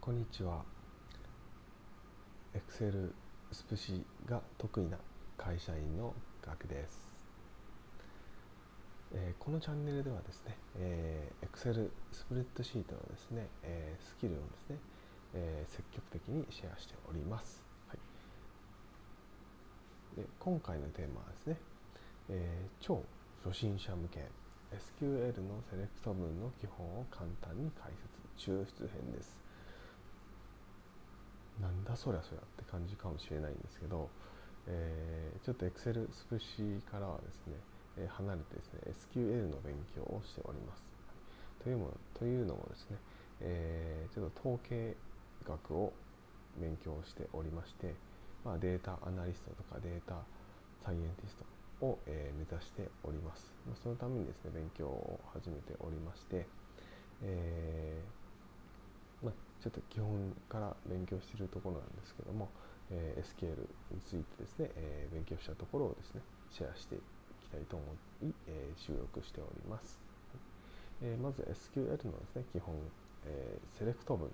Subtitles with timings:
[0.00, 0.64] こんにちは。
[2.54, 3.12] Excel
[3.52, 4.96] スプシが得意な
[5.36, 6.98] 会社員のガクです、
[9.12, 14.76] えーこのチャンネルではですね、えー Excel スプレッドシートのですね、えースキルをですね、
[15.34, 17.98] えー積極的にシェアしております、はい、
[20.22, 21.56] で今回のテーマはですね、
[22.30, 23.02] えー超
[23.44, 24.24] 初心者向け
[24.72, 27.92] SQL のセレクト文の基本を簡単に解
[28.38, 29.49] 説抽出編です。
[31.60, 34.08] なんだそりゃそりゃって感じかもしれないんですけど、
[34.66, 37.54] えーちょっと Excel スプシからはですね、
[37.96, 38.80] え離れてですね
[39.14, 40.82] SQL の勉強をしております。
[41.62, 42.96] というもというのもですね、
[43.40, 44.96] えーちょっと統計
[45.46, 45.92] 学を
[46.60, 47.94] 勉強しておりまして、
[48.44, 50.16] まあ、データアナリストとかデータ
[50.84, 51.36] サイエンティス
[51.80, 53.52] トを、え目指しております。
[53.68, 56.46] まそのためにですね勉強を始めておりまして、
[57.22, 58.19] えー、
[59.62, 62.48] ちょっと基本から勉強しているところなんですけども、
[62.90, 63.56] えー SQL
[63.92, 66.98] についてですね、えー勉強したところをですねシェアしてい
[67.42, 67.84] きたいと思
[68.22, 70.00] い、えー収録しております、
[71.02, 72.74] えーまず SQL のですね基本、
[73.26, 74.30] えーセレクト文っ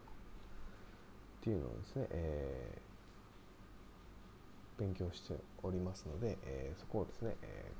[1.42, 2.86] ていうのをですね、えー
[4.78, 7.72] 勉強しておりますので、えーそこをですね、え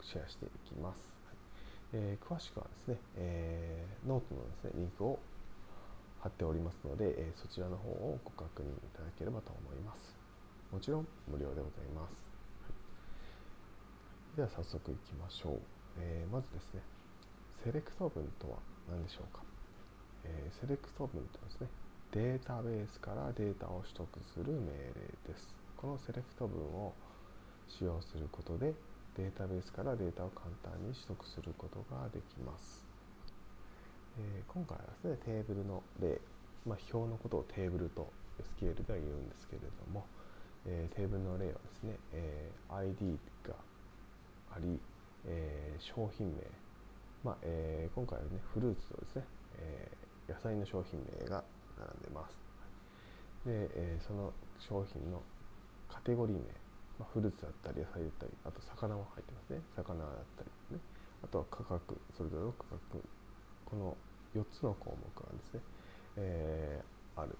[0.00, 1.36] ーシェアしていきます、はい。
[1.94, 5.18] えー詳しくはですね、えーノートのですねリンクを
[6.24, 10.16] 貼っておりますので、えそちらの方をご確認いただければと思います。
[10.72, 12.16] もちろん無料でございます。
[12.64, 12.76] はい
[14.36, 15.60] では早速いきましょう。
[16.00, 16.80] えーまずですね、
[17.62, 18.56] セレクト文とは
[18.90, 19.42] 何でしょうか？
[20.24, 21.68] えーセレクト文とはですね、
[22.12, 24.72] データベースからデータを取得する命
[25.28, 25.54] 令です。
[25.76, 26.94] このセレクト文を
[27.68, 28.72] 使用することで、
[29.16, 32.93] データベースからデータを簡単に取得することができます。
[34.18, 36.20] えー今回はですねテーブルの例、
[36.66, 38.12] まあ、表のことをテーブルと
[38.58, 40.06] SQL では言うんですけれども、
[40.66, 43.54] えーテーブルの例はですね、えー ID が
[44.54, 44.78] あり、
[45.26, 46.42] えー商品名、
[47.24, 49.22] まあえー今回はねフルーツとですね、
[49.58, 51.44] えー野菜の商品名が
[51.76, 52.38] 並んでます。
[53.46, 55.22] で、えーその商品の
[55.88, 56.42] カテゴリー名、
[56.98, 59.60] まあ、フルーツだったり野菜だったりあと魚も入ってますね。
[59.74, 60.80] 魚だったりね。
[61.22, 63.02] あとは価格それぞれの価格
[63.74, 63.96] こ
[64.34, 65.60] の4つの項目がですね、
[66.16, 67.30] えーある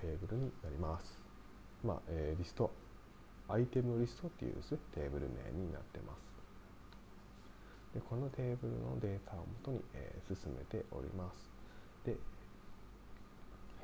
[0.00, 1.18] テーブルになります。
[1.82, 2.70] まあ、えーリスト、
[3.48, 7.94] アイテムリストっていうですね、テーブル名になってます。
[7.94, 11.50] でこのテーブルのデータをもとに、えー進めております。
[12.04, 12.16] で、は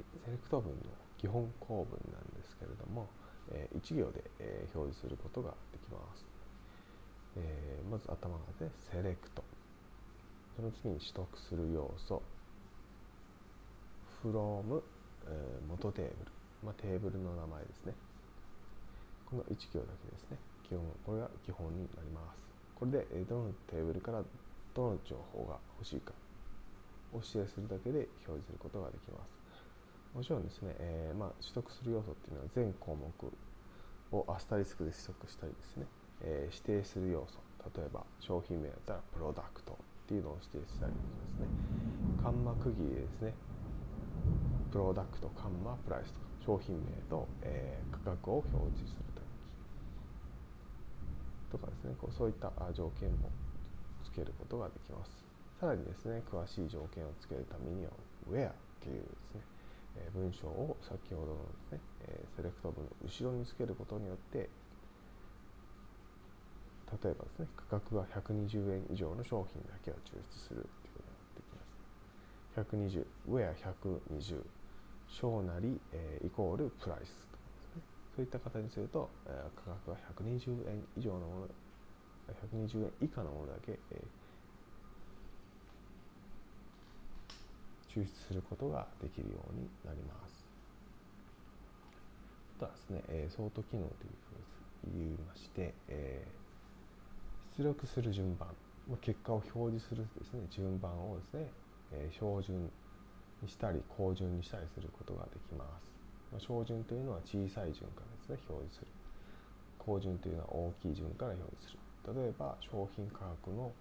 [0.02, 0.78] い、セレクト文の
[1.18, 3.06] 基本構文なんですけれども、
[3.52, 6.26] え1行で、えー表示することができます。
[7.36, 9.44] えーまず頭がでね、セレクト。
[10.60, 12.20] その次に取得する要素。
[14.22, 14.82] from、
[15.24, 16.30] えー元テーブル、
[16.62, 17.94] まあ、テーブルの名前ですね。
[19.24, 20.36] この1行だけですね。
[20.68, 22.44] 基本これが基本になります。
[22.74, 24.22] これでどのテーブルから
[24.74, 26.12] どの情報が欲しいか。
[27.14, 29.32] を指定するだけで表示することができます。
[30.14, 33.08] もちろんですね、えーまあ、取得する要素っていうのは全項目
[34.12, 35.86] をアスタリスクで取得したりですね、
[36.20, 37.40] えー指定する要素。
[37.74, 39.89] 例えば商品名だったらプロダクト。
[40.10, 40.98] っていうのを指定したりで
[41.30, 41.46] すね。
[42.18, 43.30] カンマ区切りですね。
[44.74, 49.22] プロダクトカンマプライスとか商品名と、えー価格を表示すると
[51.54, 51.94] きとかですね。
[51.94, 53.30] こうそういった条件も
[54.02, 55.14] つけることができます。
[55.60, 57.92] さらにですね詳しい条件をつけるためには
[58.26, 64.50] where っていうですね、文章を先ほどのですね、えセレクト文の後ろにつけることによって
[66.90, 72.70] 例えばですね価格が120円以上の商品だけを抽出するっていうことができます。
[72.74, 74.44] 120 where 120
[75.06, 77.82] 小なり、えーイコールプライスとかですね。
[78.16, 81.48] そういった形にすると、えー価格が120円以上のもの
[82.54, 84.04] 120円以下のものだけ、えー
[87.92, 90.46] 抽出することができるようになります。
[92.56, 94.10] あとはですね、えーソート機能という
[94.84, 96.39] ふうに言いまして、えー
[97.56, 98.48] 出力する順番
[99.00, 101.50] 結果を表示するですね順番をですね、
[101.92, 102.70] えー標準
[103.42, 105.90] にしたり高順にしたりすることができます、
[106.32, 108.86] まあ、標準というのは小さい順からですね表示する。
[109.78, 111.78] 高順というのは大きい順から表示する。
[112.14, 113.72] 例えば商品価格の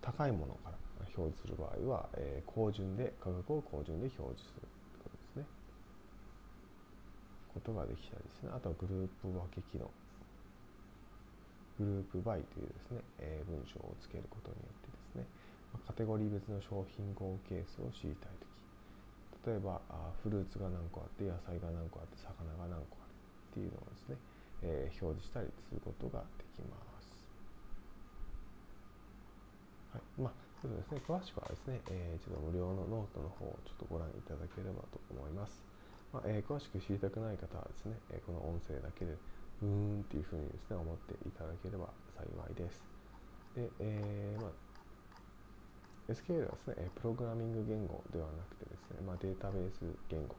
[0.00, 0.78] 高いものから
[1.14, 5.44] 表示する場合は、えー高順で価格を高順で表示するということですね。
[7.52, 8.50] ことができたりですね。
[8.54, 9.90] あとはグループ分け機能。
[11.78, 15.24] グループバイというですね、えー文章をつけることによってですね、
[15.72, 24.16] まカテゴリー別の商品合計数を知りたいとき、例えばあフルーツが何個あって野菜が何個あって魚が何個あるっていうのをですね、
[24.62, 27.12] えー、表示したりすることができます。
[29.92, 35.62] はい、まあそうですね、詳しくはですね、えー、ちょっと無料のノートの方をちょっとご覧いただければと思います。
[36.12, 39.14] まあ、えー、詳しく知りたくない方はですね、えこの音声だけで
[39.62, 42.82] うーんっていうふうにですね思っていただければ幸いです。
[43.54, 44.66] で、えー、まあ
[46.08, 50.36] SQL はですね、プログラミング言語ではなくてですね、まあ、データベース言語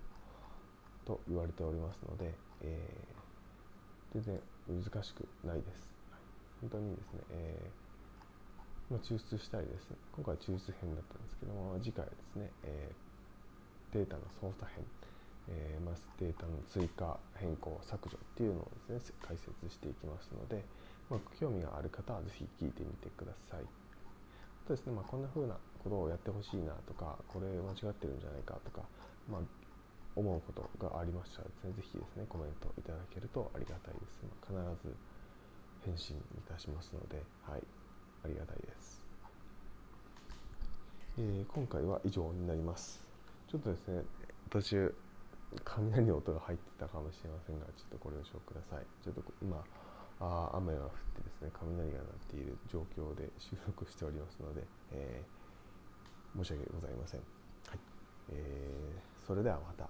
[1.03, 5.91] と言われておりますので、えー、全然難しくないです。
[6.61, 14.85] 本当にですね、えー、まあ、抽出したりですね、今回は抽出編だったんですけども、次回はですね、えー、データの操作編、
[15.49, 20.63] えー、まあ、データの追加、変更、削除っていうのをですね、解説していきますので、
[21.09, 23.65] まあ、興味がある方はぜひ聞いてみてください。
[24.67, 28.83] とですね、まあ、こんな風なことをやってほしいなとかこれ間違ってるんじゃないかとか、
[29.31, 29.41] まあ、
[30.15, 34.19] 思うことがありましたらですね是非ですねコメントいただけるとありがたいです、
[34.51, 34.93] まあ、必ず
[35.85, 37.63] 返信いたしますのではい
[38.25, 39.01] ありがたいです、
[41.17, 42.99] えー、今回は以上になります。
[43.47, 44.01] ちょっとですね
[44.49, 44.93] 途中
[45.63, 48.85] 雷の音が入ってたかもしれませんがちょっとご了承ください。
[49.03, 49.63] ちょっと今
[50.19, 57.21] あ雨が降ってですね雷が鳴っている状況で収録しておりますので、えー、申し訳ございません、
[57.67, 57.79] はい。
[58.29, 59.89] えー、それではまた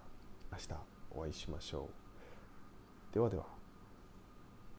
[0.51, 0.67] 明日
[1.11, 1.89] お会いしましょ
[3.11, 3.13] う。
[3.13, 3.56] ではでは。